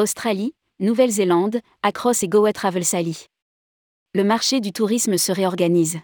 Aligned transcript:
Australie, 0.00 0.54
Nouvelle-Zélande, 0.78 1.60
Across 1.82 2.22
et 2.22 2.28
Goa 2.28 2.54
Travel 2.54 2.84
Sally. 2.84 3.26
Le 4.14 4.24
marché 4.24 4.60
du 4.60 4.72
tourisme 4.72 5.18
se 5.18 5.30
réorganise. 5.30 5.98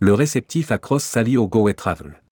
Le 0.00 0.14
réceptif 0.14 0.72
Across 0.72 1.04
Sally 1.04 1.36
au 1.36 1.46
Goa 1.46 1.74
Travel. 1.74 2.22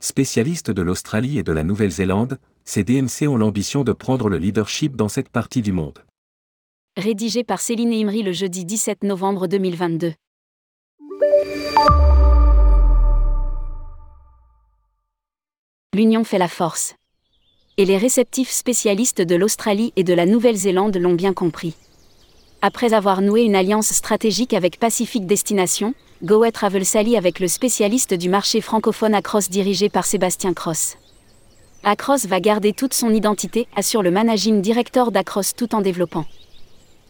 Spécialistes 0.00 0.70
de 0.70 0.82
l'Australie 0.82 1.38
et 1.38 1.42
de 1.42 1.50
la 1.50 1.64
Nouvelle-Zélande, 1.64 2.38
ces 2.64 2.84
DMC 2.84 3.26
ont 3.26 3.36
l'ambition 3.36 3.82
de 3.82 3.92
prendre 3.92 4.28
le 4.28 4.38
leadership 4.38 4.94
dans 4.94 5.08
cette 5.08 5.30
partie 5.30 5.62
du 5.62 5.72
monde. 5.72 5.98
Rédigé 6.96 7.42
par 7.42 7.60
Céline 7.60 7.92
Imri 7.92 8.22
le 8.22 8.32
jeudi 8.32 8.64
17 8.64 9.02
novembre 9.02 9.48
2022. 9.48 10.14
L'union 15.92 16.22
fait 16.22 16.38
la 16.38 16.48
force. 16.48 16.94
Et 17.78 17.84
les 17.84 17.96
réceptifs 17.96 18.50
spécialistes 18.50 19.22
de 19.22 19.36
l'Australie 19.36 19.92
et 19.94 20.04
de 20.04 20.12
la 20.12 20.26
Nouvelle-Zélande 20.26 20.96
l'ont 20.96 21.14
bien 21.14 21.32
compris. 21.32 21.74
Après 22.60 22.92
avoir 22.92 23.22
noué 23.22 23.42
une 23.42 23.54
alliance 23.54 23.92
stratégique 23.92 24.52
avec 24.52 24.80
Pacific 24.80 25.26
Destination, 25.26 25.94
Goet 26.24 26.50
Travel 26.50 26.84
Sally 26.84 27.16
avec 27.16 27.38
le 27.38 27.46
spécialiste 27.46 28.14
du 28.14 28.28
marché 28.28 28.60
francophone 28.60 29.14
Across 29.14 29.48
dirigé 29.48 29.88
par 29.88 30.06
Sébastien 30.06 30.54
Cross. 30.54 30.96
Across 31.84 32.26
va 32.26 32.40
garder 32.40 32.72
toute 32.72 32.94
son 32.94 33.14
identité, 33.14 33.68
assure 33.76 34.02
le 34.02 34.10
managing 34.10 34.60
director 34.60 35.12
d'Across 35.12 35.54
tout 35.54 35.74
en 35.74 35.80
développant 35.80 36.26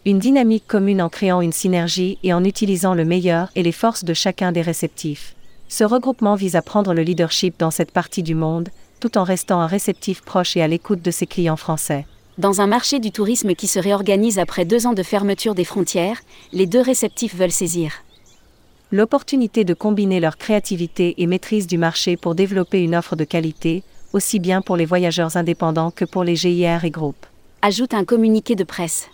une 0.05 0.21
dynamique 0.21 0.67
commune 0.67 1.03
en 1.03 1.11
créant 1.11 1.43
une 1.43 1.53
synergie 1.53 2.19
et 2.23 2.33
en 2.33 2.43
utilisant 2.43 2.95
le 2.95 3.05
meilleur 3.05 3.51
et 3.55 3.63
les 3.63 3.73
forces 3.73 4.05
de 4.05 4.15
chacun 4.15 4.53
des 4.53 4.63
réceptifs. 4.63 5.35
Ce 5.69 5.85
regroupement 5.85 6.35
vise 6.35 6.57
à 6.57 6.63
prendre 6.63 6.95
le 6.95 7.03
leadership 7.03 7.57
dans 7.59 7.71
cette 7.71 7.91
partie 7.91 8.23
du 8.23 8.35
monde, 8.35 8.71
tout 8.99 9.19
en 9.19 9.25
restant 9.25 9.61
un 9.61 9.67
réceptif 9.67 10.23
proche 10.23 10.57
et 10.57 10.63
à 10.63 10.69
l'écoute 10.69 11.03
de 11.03 11.11
ses 11.11 11.27
clients 11.27 11.57
français. 11.57 12.07
Dans 12.39 12.61
un 12.61 12.67
marché 12.67 13.01
du 13.01 13.11
tourisme 13.11 13.55
qui 13.55 13.67
se 13.67 13.79
réorganise 13.79 14.39
après 14.39 14.65
deux 14.65 14.87
ans 14.87 14.95
de 14.95 15.03
fermeture 15.03 15.55
des 15.55 15.65
frontières, 15.65 16.21
les 16.53 16.67
deux 16.67 16.81
réceptifs 16.81 17.35
veulent 17.35 17.51
saisir 17.51 17.93
l'opportunité 18.91 19.65
de 19.65 19.75
combiner 19.75 20.21
leur 20.21 20.37
créativité 20.37 21.15
et 21.19 21.27
maîtrise 21.27 21.67
du 21.67 21.79
marché 21.79 22.17
pour 22.17 22.35
développer 22.35 22.83
une 22.83 22.95
offre 22.95 23.17
de 23.17 23.25
qualité, 23.25 23.83
aussi 24.13 24.39
bien 24.39 24.63
pour 24.63 24.77
les 24.77 24.87
voyageurs 24.87 25.37
indépendants 25.37 25.91
que 25.91 26.05
pour 26.05 26.25
les 26.25 26.37
GIR 26.37 26.85
et 26.85 26.91
groupes. 26.91 27.27
Ajoute 27.63 27.93
un 27.93 28.05
communiqué 28.05 28.55
de 28.55 28.65
presse. 28.65 29.09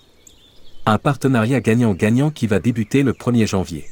Un 0.87 0.99
partenariat 0.99 1.61
gagnant-gagnant 1.61 2.31
qui 2.31 2.47
va 2.47 2.61
débuter 2.61 3.03
le 3.03 3.13
1er 3.13 3.47
janvier. 3.47 3.87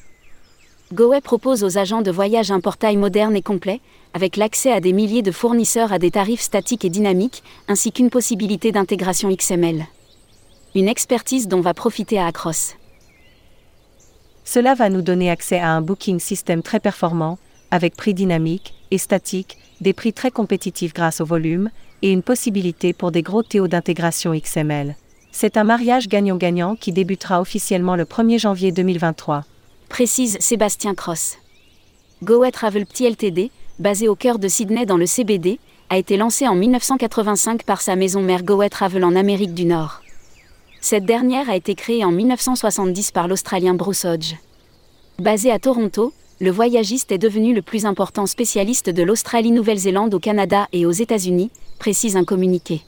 GoWay 0.93 1.23
propose 1.23 1.65
aux 1.65 1.79
agents 1.79 2.03
de 2.03 2.11
voyage 2.11 2.51
un 2.51 2.61
portail 2.61 2.99
moderne 2.99 3.35
et 3.35 3.41
complet, 3.41 3.81
avec 4.13 4.37
l'accès 4.37 4.71
à 4.71 4.81
des 4.81 4.93
milliers 4.93 5.23
de 5.23 5.33
fournisseurs 5.33 5.91
à 5.91 5.99
des 5.99 6.11
tarifs 6.11 6.43
statiques 6.43 6.85
et 6.85 6.91
dynamiques, 6.91 7.43
ainsi 7.67 7.93
qu'une 7.93 8.11
possibilité 8.11 8.73
d'intégration 8.73 9.35
XML. 9.35 9.87
Une 10.75 10.89
expertise 10.89 11.49
dont 11.49 11.63
va 11.63 11.73
profiter 11.73 12.19
à 12.19 12.27
Across. 12.27 12.77
Cela 14.45 14.75
va 14.75 14.91
nous 14.91 15.01
donner 15.01 15.31
accès 15.31 15.59
à 15.59 15.71
un 15.71 15.81
booking 15.81 16.21
système 16.21 16.63
très 16.63 16.81
performant, 16.81 17.39
avec 17.71 17.97
prix 17.97 18.13
dynamique 18.13 18.75
et 18.91 18.99
statique, 18.99 19.57
des 19.81 19.95
prix 19.95 20.13
très 20.13 20.31
compétitifs 20.31 20.93
grâce 20.93 21.23
au 21.23 21.25
volume, 21.25 21.71
et 22.03 22.13
une 22.13 22.23
possibilité 22.23 22.93
pour 22.93 23.13
des 23.13 23.23
gros 23.23 23.43
théos 23.43 23.69
d'intégration 23.69 24.35
XML. 24.35 24.97
C'est 25.31 25.57
un 25.57 25.65
mariage 25.65 26.09
gagnant-gagnant 26.09 26.77
qui 26.77 26.93
débutera 26.93 27.41
officiellement 27.41 27.97
le 27.97 28.05
1er 28.05 28.39
janvier 28.39 28.73
2023. 28.73 29.45
Précise 29.93 30.39
Sébastien 30.41 30.95
Cross. 30.95 31.37
Goet 32.23 32.51
Travel 32.51 32.87
Petit 32.87 33.11
Ltd, 33.11 33.51
basé 33.79 34.09
au 34.09 34.15
cœur 34.15 34.39
de 34.39 34.49
Sydney 34.49 34.87
dans 34.87 34.97
le 34.97 35.05
CBD, 35.05 35.59
a 35.91 35.99
été 35.99 36.17
lancé 36.17 36.49
en 36.49 36.55
1985 36.55 37.65
par 37.65 37.83
sa 37.83 37.95
maison 37.95 38.23
mère 38.23 38.43
Goet 38.43 38.71
Travel 38.71 39.05
en 39.05 39.15
Amérique 39.15 39.53
du 39.53 39.67
Nord. 39.67 40.01
Cette 40.81 41.05
dernière 41.05 41.51
a 41.51 41.57
été 41.57 41.75
créée 41.75 42.07
en 42.07 42.11
1970 42.11 43.11
par 43.11 43.29
l'Australien 43.29 43.75
Bruce 43.75 44.07
Hodge. 44.07 44.33
Basé 45.19 45.51
à 45.51 45.59
Toronto, 45.59 46.15
le 46.41 46.51
voyagiste 46.51 47.13
est 47.13 47.19
devenu 47.19 47.53
le 47.53 47.61
plus 47.61 47.85
important 47.85 48.25
spécialiste 48.25 48.89
de 48.89 49.03
l'Australie-Nouvelle-Zélande 49.03 50.15
au 50.15 50.21
Canada 50.21 50.69
et 50.73 50.87
aux 50.87 50.91
États-Unis, 50.91 51.51
précise 51.79 52.17
un 52.17 52.25
communiqué. 52.25 52.81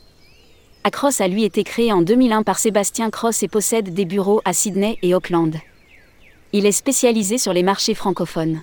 Across 0.85 1.21
a 1.21 1.29
lui 1.29 1.45
été 1.45 1.65
créé 1.65 1.93
en 1.93 2.01
2001 2.01 2.45
par 2.45 2.59
Sébastien 2.59 3.11
Cross 3.11 3.43
et 3.43 3.49
possède 3.49 3.93
des 3.93 4.07
bureaux 4.07 4.41
à 4.47 4.55
Sydney 4.55 4.97
et 5.03 5.15
Auckland. 5.15 5.55
Il 6.57 6.67
est 6.67 6.71
spécialisé 6.71 7.37
sur 7.37 7.53
les 7.53 7.65
marchés 7.65 7.95
francophones. 7.95 8.61